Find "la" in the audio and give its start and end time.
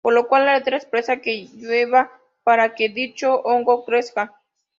0.15-0.23, 0.45-0.57